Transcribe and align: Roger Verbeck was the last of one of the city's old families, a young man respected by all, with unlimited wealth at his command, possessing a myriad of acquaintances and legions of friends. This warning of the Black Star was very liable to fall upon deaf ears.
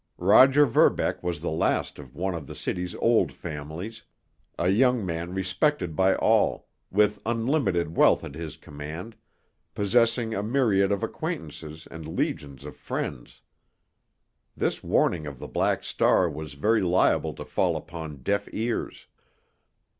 Roger 0.17 0.65
Verbeck 0.65 1.21
was 1.21 1.41
the 1.41 1.51
last 1.51 1.99
of 1.99 2.15
one 2.15 2.33
of 2.33 2.47
the 2.47 2.55
city's 2.55 2.95
old 2.95 3.31
families, 3.31 4.01
a 4.57 4.69
young 4.69 5.05
man 5.05 5.31
respected 5.31 5.95
by 5.95 6.15
all, 6.15 6.67
with 6.89 7.21
unlimited 7.23 7.95
wealth 7.95 8.23
at 8.23 8.33
his 8.33 8.57
command, 8.57 9.15
possessing 9.75 10.33
a 10.33 10.41
myriad 10.41 10.91
of 10.91 11.03
acquaintances 11.03 11.87
and 11.91 12.17
legions 12.17 12.65
of 12.65 12.75
friends. 12.75 13.41
This 14.57 14.83
warning 14.83 15.27
of 15.27 15.37
the 15.37 15.47
Black 15.47 15.83
Star 15.83 16.27
was 16.27 16.55
very 16.55 16.81
liable 16.81 17.35
to 17.35 17.45
fall 17.45 17.77
upon 17.77 18.23
deaf 18.23 18.49
ears. 18.51 19.05